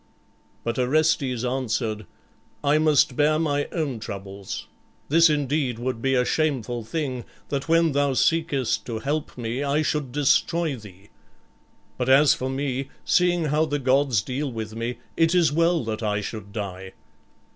[0.63, 2.07] But Orestes answered,
[2.63, 4.65] "I must bear my own troubles.
[5.09, 9.83] This indeed would be a shameful thing, that when thou seekest to help me I
[9.83, 11.09] should destroy thee.
[11.99, 16.01] But as for me, seeing how the gods deal with me, it is well that
[16.01, 16.93] I should die.